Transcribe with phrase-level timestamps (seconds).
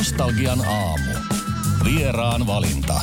[0.00, 1.12] Nostalgian aamu.
[1.84, 2.94] Vieraan valinta.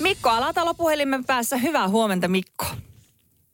[0.00, 1.56] Mikko Alatalo puhelimen päässä.
[1.56, 2.66] Hyvää huomenta Mikko.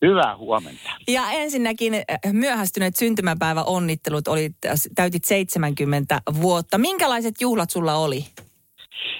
[0.02, 0.90] Hyvää huomenta.
[1.08, 4.28] Ja ensinnäkin eh, myöhästyneet syntymäpäivä onnittelut.
[4.28, 4.50] Oli,
[4.94, 6.78] täytit 70 vuotta.
[6.78, 8.24] Minkälaiset juhlat sulla oli?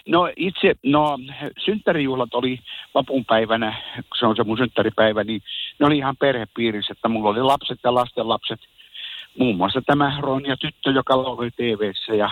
[0.09, 1.19] No itse, no
[1.65, 2.59] synttärijuhlat oli
[2.95, 5.43] vapunpäivänä, kun se on se mun synttäripäivä, niin
[5.79, 8.61] ne oli ihan perhepiirissä, että mulla oli lapset ja lastenlapset.
[9.39, 12.31] Muun muassa tämä Ronja tyttö, joka lauloi tv ja,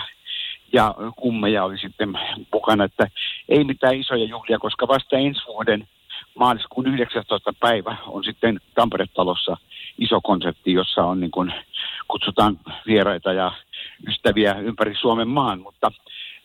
[0.73, 2.19] ja kummeja oli sitten
[2.53, 3.07] mukana, että
[3.49, 5.87] ei mitään isoja juhlia, koska vasta ensi vuoden
[6.35, 7.53] maaliskuun 19.
[7.59, 9.57] päivä on sitten Tampere-talossa
[9.97, 11.53] iso konsertti, jossa on niin kuin,
[12.07, 13.51] kutsutaan vieraita ja
[14.07, 15.91] ystäviä ympäri Suomen maan, mutta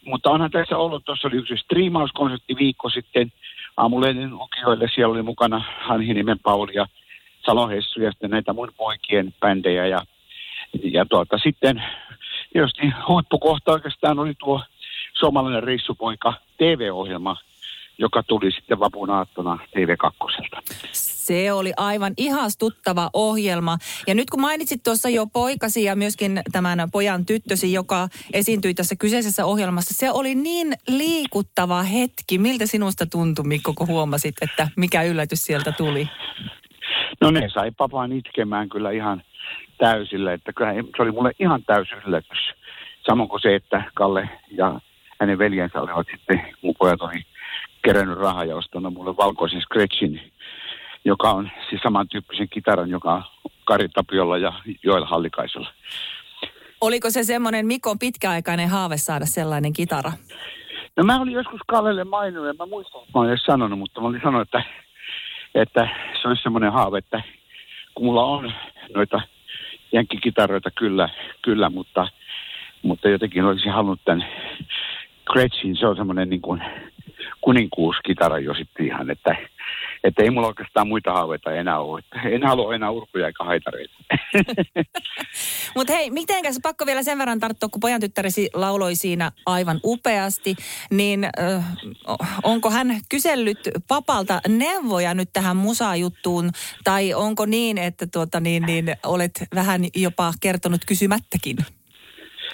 [0.05, 3.33] mutta onhan tässä ollut, tuossa oli yksi striimauskonsertti viikko sitten
[3.77, 4.89] aamulehden lukijoille.
[4.95, 6.87] Siellä oli mukana Hanhinimen Pauli ja
[7.47, 9.87] Salon Hessu ja sitten näitä mun poikien bändejä.
[9.87, 10.03] Ja,
[10.83, 11.83] ja tuota, sitten
[12.53, 14.63] tietysti huippukohta oikeastaan oli tuo
[15.19, 17.37] suomalainen reissupoika TV-ohjelma,
[17.99, 20.63] joka tuli sitten vapun aattona TV2.
[20.93, 23.79] Se oli aivan ihastuttava ohjelma.
[24.07, 28.97] Ja nyt kun mainitsit tuossa jo poikasi ja myöskin tämän pojan tyttösi, joka esiintyi tässä
[28.97, 32.39] kyseisessä ohjelmassa, se oli niin liikuttava hetki.
[32.39, 36.09] Miltä sinusta tuntui, Mikko, kun huomasit, että mikä yllätys sieltä tuli?
[37.21, 39.23] No ne sai papaan itkemään kyllä ihan
[39.79, 42.39] täysillä, että kyllä se oli mulle ihan täysi yllätys.
[43.07, 44.81] Samoin kuin se, että Kalle ja
[45.21, 47.23] hänen veljensä olivat sitten, mun pojat oli
[47.85, 50.21] kerännyt rahaa ja ostanut mulle valkoisen Scratchin
[51.05, 53.23] joka on siis samantyyppisen kitaran, joka on
[53.65, 55.73] Kari Tapiolla ja Joel Hallikaisella.
[56.81, 60.13] Oliko se semmoinen Mikon pitkäaikainen haave saada sellainen kitara?
[60.97, 64.07] No mä olin joskus Kallelle maininnut ja mä muistan, että mä olin sanonut, mutta mä
[64.07, 64.63] olin sanonut, että,
[65.55, 65.89] että
[66.23, 67.23] se olisi semmoinen haave, että
[67.95, 68.53] kun mulla on
[68.95, 69.21] noita
[69.93, 71.09] jenkkikitaroita kyllä,
[71.43, 72.09] kyllä mutta,
[72.83, 74.27] mutta jotenkin olisin halunnut tämän
[75.27, 76.63] Gretschin, se on semmoinen niin kuin
[77.41, 79.37] kuninkuuskitara jo sitten ihan, että
[80.05, 82.03] että ei mulla oikeastaan muita haaveita enää ole.
[82.35, 83.95] En halua enää urkuja eikä haitareita.
[85.77, 90.57] Mutta hei, mitenkäs pakko vielä sen verran tarttua, kun pojan tyttäresi lauloi siinä aivan upeasti,
[90.91, 91.65] niin äh,
[92.43, 93.59] onko hän kysellyt
[93.89, 96.51] papalta neuvoja nyt tähän musajuttuun,
[96.85, 101.57] tai onko niin, että tuota, niin, niin, olet vähän jopa kertonut kysymättäkin?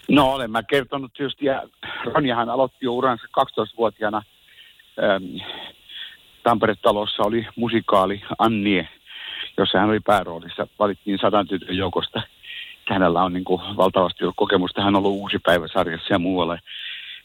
[0.09, 1.63] No olen mä kertonut tietysti, ja
[2.05, 4.23] Ronjahan aloitti jo uransa 12-vuotiaana
[5.03, 5.25] ähm,
[6.45, 8.89] Tampere-talossa oli musikaali Annie,
[9.57, 10.67] jossa hän oli pääroolissa.
[10.79, 12.23] Valittiin sadan tytön joukosta.
[12.89, 14.83] Hänellä on niin kuin valtavasti ollut kokemusta.
[14.83, 16.59] Hän on ollut uusi päivä sarjassa ja muualle.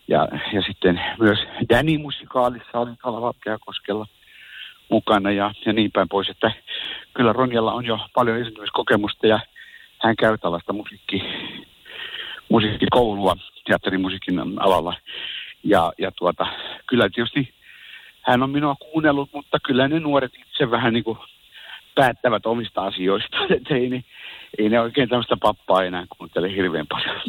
[0.08, 3.34] Ja, ja sitten myös Danny-musikaalissa oli Kalava
[3.66, 4.08] koskella
[4.90, 6.30] mukana ja, ja niin päin pois.
[6.30, 6.52] Että
[7.14, 9.40] kyllä Ronjalla on jo paljon esiintymiskokemusta ja
[10.04, 11.24] hän käy tällaista musiikki,
[12.50, 13.36] musiikkikoulua
[13.66, 14.94] teatterimusiikin alalla.
[15.64, 16.48] Ja, ja tuota,
[16.88, 17.59] kyllä tietysti
[18.22, 21.18] hän on minua kuunnellut, mutta kyllä ne nuoret itse vähän niin kuin
[21.96, 23.38] päättävät omista asioista.
[23.58, 24.04] Että ei ne,
[24.58, 27.22] ei ne oikein tämmöistä pappaa enää kuuntele hirveän paljon.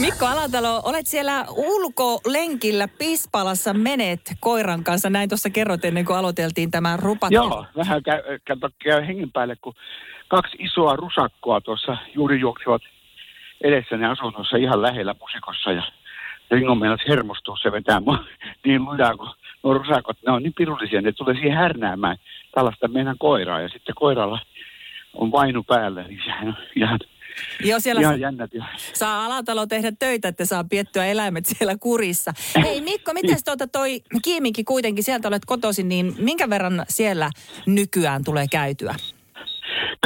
[0.00, 5.10] Mikko Alatalo, olet siellä ulkolenkillä Pispalassa menet koiran kanssa.
[5.10, 7.30] Näin tuossa kerrot ennen kuin aloiteltiin tämä rupat.
[7.30, 9.74] Joo, vähän käy, käy, käy hengen päälle, kun
[10.28, 12.82] kaksi isoa rusakkoa tuossa juuri juoksivat
[13.60, 15.72] edessäni asunnossa ihan lähellä musikossa.
[15.72, 15.82] Ja
[16.50, 18.24] Ringo meinasi hermostua, se vetää mua
[18.66, 19.30] niin lujaa, kun
[19.62, 22.16] nuo rusakot, ne on niin pirullisia, ne tulee siihen härnäämään
[22.54, 23.60] tällaista meidän koiraa.
[23.60, 24.40] Ja sitten koiralla
[25.14, 26.98] on vainu päällä, niin sehän on ihan
[27.64, 28.50] Joo, siellä Ihan jännät.
[28.76, 32.32] Saa Alatalo tehdä töitä, että saa piettyä eläimet siellä kurissa.
[32.62, 37.30] Hei Mikko, miten tuota toi Kiiminki kuitenkin, sieltä olet kotoisin, niin minkä verran siellä
[37.66, 38.94] nykyään tulee käytyä?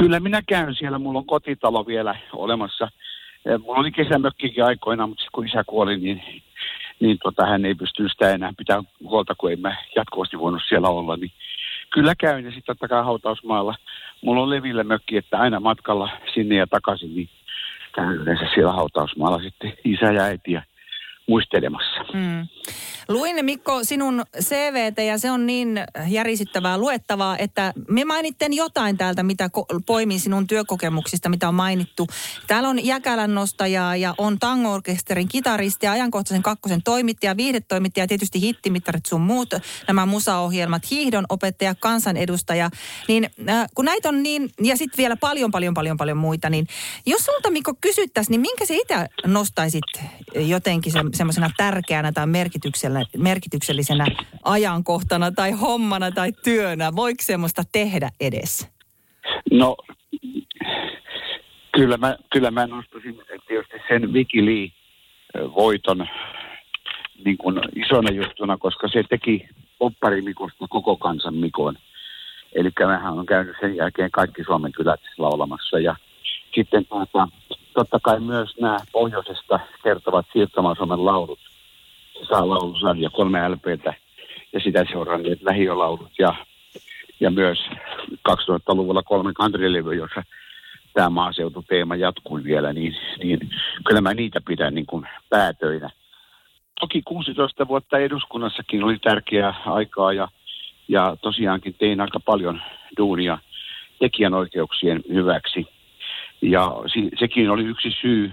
[0.01, 2.89] Kyllä minä käyn siellä, mulla on kotitalo vielä olemassa–
[3.59, 6.23] Mulla oli kesämökkikin aikoina, mutta kun isä kuoli, niin,
[7.01, 10.89] niin tota, hän ei pystynyt sitä enää pitää huolta, kun en mä jatkuvasti voinut siellä
[10.89, 11.17] olla.
[11.17, 11.33] Niin
[11.91, 13.75] kyllä käyn ja sitten totta kai hautausmaalla.
[14.21, 17.29] Mulla on levillä mökki, että aina matkalla sinne ja takaisin, niin
[17.95, 20.63] käyn yleensä siellä hautausmaalla sitten isä ja äiti ja
[21.33, 22.05] muistelemassa.
[22.15, 22.49] Mm.
[23.09, 29.23] Luin Mikko sinun CVT ja se on niin järisyttävää luettavaa, että me mainitten jotain täältä,
[29.23, 32.07] mitä ko- poimin sinun työkokemuksista, mitä on mainittu.
[32.47, 39.07] Täällä on Jäkälän nostaja ja on tango-orkesterin kitaristi ja ajankohtaisen kakkosen toimittaja, viihdetoimittaja, tietysti hittimittarit
[39.07, 39.55] sun muut,
[39.89, 42.71] nämä musaohjelmat, hiihdon opettaja, kansanedustaja.
[43.09, 46.67] Niin äh, kun näitä on niin, ja sitten vielä paljon, paljon, paljon, paljon muita, niin
[47.07, 48.95] jos sulta Mikko kysyttäisiin, niin minkä se itse
[49.27, 49.85] nostaisit
[50.35, 52.27] jotenkin se, semmoisena tärkeänä tai
[53.17, 54.07] merkityksellisenä
[54.45, 56.97] ajankohtana tai hommana tai työnä?
[56.97, 58.71] Voiko semmoista tehdä edes?
[59.51, 59.77] No,
[61.73, 64.69] kyllä mä, kyllä mä nostaisin tietysti sen Wiki Lee
[65.55, 66.07] voiton
[67.25, 69.49] niin kuin isona juttuna, koska se teki
[69.81, 71.79] opparimikosta koko kansan mikon.
[72.53, 75.97] Eli mehän on käynyt sen jälkeen kaikki Suomen kylät laulamassa ja
[76.55, 77.29] sitten tuota,
[77.75, 81.39] totta kai myös nämä pohjoisesta kertovat siirtomaan Suomen laulut.
[82.19, 83.95] Se saa laulusarja kolme LPtä
[84.53, 86.35] ja sitä seuranneet lähiölaulut ja,
[87.21, 87.59] ja myös
[88.29, 90.23] 2000-luvulla kolme kantrilevy, jossa
[90.95, 93.51] tämä maaseututeema jatkui vielä, niin, niin
[93.85, 95.91] kyllä mä niitä pidän niin kuin päätöinä.
[96.81, 100.29] Toki 16 vuotta eduskunnassakin oli tärkeää aikaa ja,
[100.89, 102.63] ja tosiaankin tein aika paljon
[102.97, 103.39] duunia
[103.99, 105.67] tekijänoikeuksien hyväksi.
[106.43, 106.73] Ja
[107.19, 108.33] sekin oli yksi syy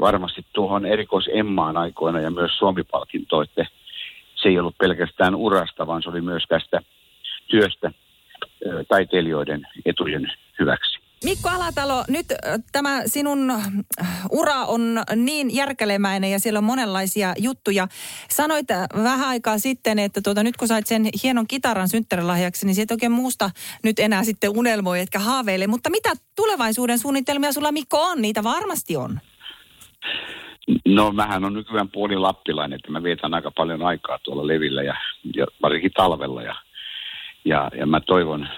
[0.00, 3.66] varmasti tuohon erikois Emmaan aikoina ja myös Suomi-palkinto, että
[4.34, 6.82] se ei ollut pelkästään urasta, vaan se oli myös tästä
[7.46, 7.90] työstä
[8.88, 10.93] taiteilijoiden etujen hyväksi.
[11.24, 12.26] Mikko Alatalo, nyt
[12.72, 13.52] tämä sinun
[14.30, 17.88] ura on niin järkelemäinen ja siellä on monenlaisia juttuja.
[18.30, 18.66] Sanoit
[19.02, 23.12] vähän aikaa sitten, että tuota, nyt kun sait sen hienon kitaran synttärilahjaksi, niin siitä oikein
[23.12, 23.50] muusta
[23.84, 25.66] nyt enää sitten unelmoi, etkä haaveile.
[25.66, 28.22] Mutta mitä tulevaisuuden suunnitelmia sulla Mikko on?
[28.22, 29.20] Niitä varmasti on.
[30.86, 34.94] No mähän on nykyään puoli lappilainen, että mä vietän aika paljon aikaa tuolla levillä ja,
[35.36, 36.42] ja varsinkin talvella.
[36.42, 36.54] Ja,
[37.44, 38.48] ja, ja mä toivon,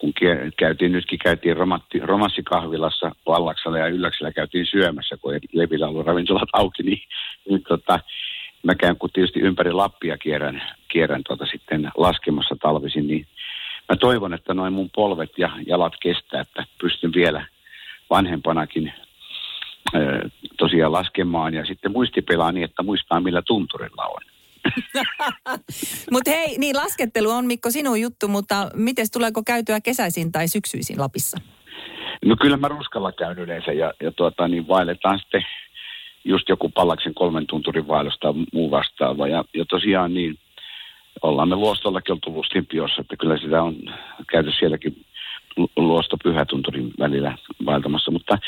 [0.00, 0.12] kun
[0.56, 6.82] käytiin, nytkin käytiin romatti, romanssikahvilassa Vallaksella ja Ylläksellä käytiin syömässä, kun levillä ollut ravintolat auki,
[6.82, 7.02] niin,
[7.48, 8.00] niin tota,
[8.62, 13.26] mä käyn kun tietysti ympäri Lappia kierrän, kierrän tota sitten laskemassa talvisin, niin
[13.88, 17.46] mä toivon, että noin mun polvet ja jalat kestää, että pystyn vielä
[18.10, 18.92] vanhempanakin
[20.58, 24.22] tosiaan laskemaan ja sitten muistipelaa niin, että muistaa millä tunturilla on.
[26.12, 31.00] mutta hei, niin laskettelu on Mikko sinun juttu, mutta miten tuleeko käytyä kesäisin tai syksyisin
[31.00, 31.38] Lapissa?
[32.24, 35.46] No kyllä mä ruskalla käyn yleensä ja, ja tuota, niin vaelletaan sitten
[36.24, 39.28] just joku pallaksen kolmen tunturin vaellusta tai muu vastaava.
[39.28, 40.38] Ja, ja tosiaan niin,
[41.22, 43.76] ollaan me Luostollakin oltu Lustimpiossa, että kyllä sitä on
[44.30, 45.04] käyty sielläkin
[45.76, 48.10] Luosto Pyhätunturin välillä vaeltamassa.
[48.10, 48.38] Mutta,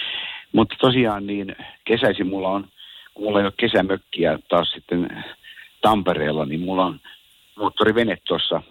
[0.52, 2.68] mutta tosiaan niin kesäisin mulla on,
[3.14, 5.24] kun mulla ei ole kesämökkiä taas sitten
[5.82, 7.00] Tampereella, niin mulla on
[7.56, 8.62] moottorivene tuossa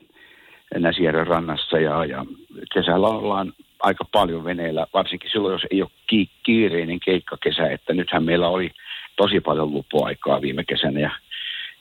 [0.79, 2.25] Näsijärven rannassa ja, ja
[2.73, 8.23] kesällä ollaan aika paljon veneillä, varsinkin silloin, jos ei ole ki- kiireinen keikkakesä, että nythän
[8.23, 8.71] meillä oli
[9.15, 11.11] tosi paljon lupoaikaa viime kesänä ja,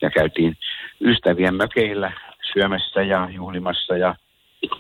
[0.01, 0.57] ja käytiin
[1.01, 2.13] ystävien mökeillä
[2.53, 4.15] syömässä ja juhlimassa ja,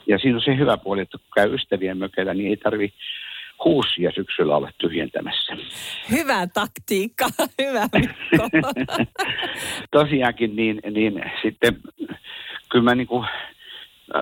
[0.06, 2.92] ja siinä on se hyvä puoli, että kun käy ystävien mökeillä, niin ei tarvi
[3.64, 5.56] huusia syksyllä olla tyhjentämässä.
[6.10, 7.26] Hyvä taktiikka,
[7.62, 8.48] hyvä Mikko.
[9.98, 11.80] Tosiaankin niin, niin sitten
[12.68, 13.26] kyllä mä niin kuin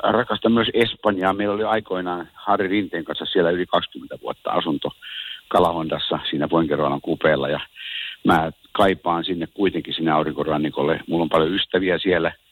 [0.02, 1.32] rakastan myös Espanjaa.
[1.32, 4.88] Meillä oli aikoinaan Harri Rinteen kanssa siellä yli 20 vuotta asunto
[5.48, 7.60] Kalahondassa siinä Poinkeroalan kupeella ja
[8.24, 11.00] mä kaipaan sinne kuitenkin sinne aurinkorannikolle.
[11.08, 12.32] Mulla on paljon ystäviä siellä–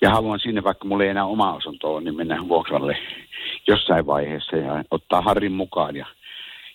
[0.00, 2.96] ja haluan sinne, vaikka mulla ei enää oma asunto ole, niin mennä vuokralle
[3.68, 6.06] jossain vaiheessa ja ottaa Harrin mukaan ja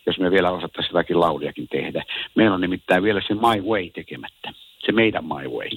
[0.05, 2.03] jos me vielä osattaisiin jotakin lauliakin tehdä.
[2.35, 4.53] Meillä on nimittäin vielä se My Way tekemättä.
[4.85, 5.69] Se meidän My Way.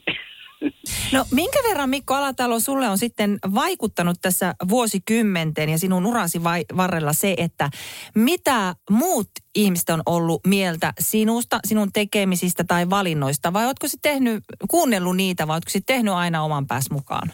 [1.12, 6.65] No minkä verran Mikko Alatalo sulle on sitten vaikuttanut tässä vuosikymmenten ja sinun urasi vai,
[6.77, 7.71] varrella se, että
[8.15, 14.45] mitä muut ihmiset on ollut mieltä sinusta, sinun tekemisistä tai valinnoista vai oletko sitten tehnyt,
[14.71, 17.33] kuunnellut niitä vai oletko sitten tehnyt aina oman pääs mukaan?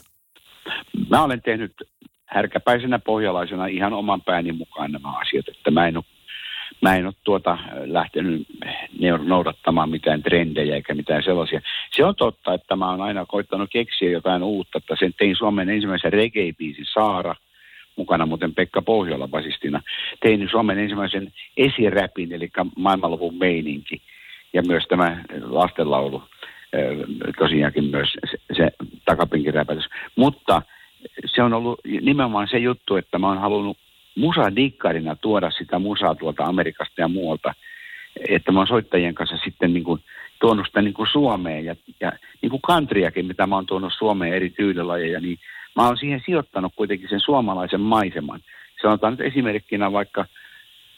[1.10, 1.72] Mä olen tehnyt
[2.26, 6.04] härkäpäisenä pohjalaisena ihan oman pääni mukaan nämä asiat, että mä en ole
[6.80, 8.46] mä en ole tuota lähtenyt
[9.24, 11.60] noudattamaan mitään trendejä eikä mitään sellaisia.
[11.96, 15.68] Se on totta, että mä oon aina koittanut keksiä jotain uutta, että sen tein Suomen
[15.68, 17.34] ensimmäisen reggae-biisin Saara,
[17.96, 19.82] mukana muuten Pekka Pohjola basistina.
[20.20, 24.02] Tein Suomen ensimmäisen esiräpin, eli maailmanluvun meininki,
[24.52, 26.22] ja myös tämä lastenlaulu,
[27.38, 28.72] tosiaankin myös se, se.
[30.16, 30.62] Mutta
[31.26, 33.76] se on ollut nimenomaan se juttu, että mä oon halunnut
[34.16, 37.54] musadikkarina tuoda sitä musaa tuolta Amerikasta ja muualta,
[38.28, 40.00] että mä oon soittajien kanssa sitten niin kuin
[40.40, 44.32] tuonut sitä niin kuin Suomeen ja, ja niin kuin kantriakin, mitä mä oon tuonut Suomeen
[44.32, 45.38] eri tyylilajeja, niin
[45.76, 48.40] mä oon siihen sijoittanut kuitenkin sen suomalaisen maiseman.
[48.82, 50.26] Sanotaan nyt esimerkkinä vaikka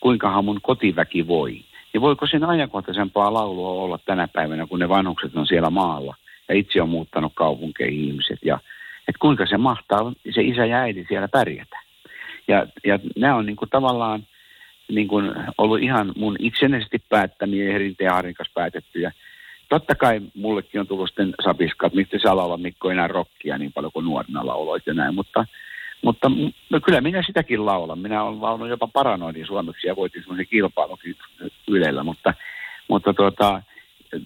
[0.01, 1.61] kuinkahan mun kotiväki voi.
[1.93, 6.15] Niin voiko sen ajankohtaisempaa laulua olla tänä päivänä, kun ne vanhukset on siellä maalla
[6.49, 8.59] ja itse on muuttanut kaupunkeihin ihmiset ja
[9.09, 11.86] että kuinka se mahtaa se isä ja äiti siellä pärjätä.
[12.49, 14.27] Ja, ja nämä on niin kuin tavallaan
[14.89, 19.13] niin kuin ollut ihan mun itsenäisesti päättämiä Rinteen Aarin kanssa päätettyjä.
[19.69, 23.93] Totta kai mullekin on tullut sitten sapiskat, mistä sä laula Mikko enää rokkia niin paljon
[23.93, 25.47] kuin nuorena lauloit ja näin, mutta,
[26.03, 26.31] mutta
[26.71, 27.99] no kyllä minä sitäkin laulan.
[27.99, 31.17] Minä olen laulanut jopa paranoidin suomeksi ja voitin semmoisen kilpailukin
[31.69, 32.35] Ylellä, mutta,
[32.89, 33.63] mutta tuota,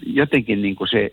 [0.06, 1.10] jotenkin niin kuin se,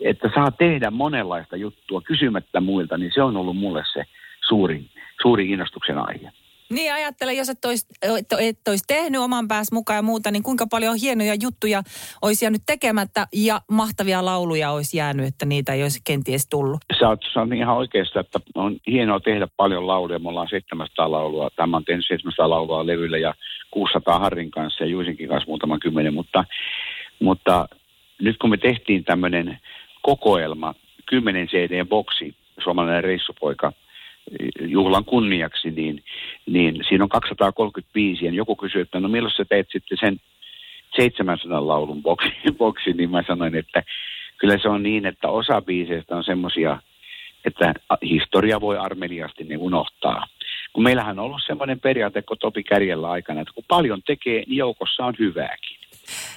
[0.00, 4.04] että saa tehdä monenlaista juttua kysymättä muilta, niin se on ollut mulle se
[4.48, 4.84] suuri,
[5.22, 6.32] suuri innostuksen aihe.
[6.70, 7.86] Niin ajattelen, jos et olisi,
[8.40, 11.82] et, olisi tehnyt oman päässä mukaan ja muuta, niin kuinka paljon hienoja juttuja
[12.22, 16.80] olisi jäänyt tekemättä ja mahtavia lauluja olisi jäänyt, että niitä ei olisi kenties tullut.
[17.00, 20.18] Sä oot, sä on ihan oikeassa, että on hienoa tehdä paljon lauluja.
[20.18, 23.34] Me ollaan 700 laulua, tämä on tehnyt 700 laulua levyllä ja
[23.70, 26.44] 600 Harrin kanssa ja Juisinkin kanssa muutama kymmenen, mutta,
[27.20, 27.68] mutta
[28.22, 29.58] nyt kun me tehtiin tämmöinen
[30.02, 30.74] kokoelma,
[31.06, 32.34] 10 CD-boksi,
[32.64, 33.72] suomalainen reissupoika–
[34.60, 36.04] juhlan kunniaksi, niin,
[36.46, 40.20] niin siinä on 235 ja joku kysyy, että no milloin sä teet sitten sen
[40.96, 43.82] 700 laulun boksi, boksi, niin mä sanoin, että
[44.38, 46.78] kyllä se on niin, että osa biiseistä on semmoisia,
[47.44, 50.26] että historia voi armeliasti niin unohtaa.
[50.72, 54.56] Kun meillähän on ollut semmoinen periaate, kun Topi Kärjellä aikana, että kun paljon tekee, niin
[54.56, 55.77] joukossa on hyvääkin.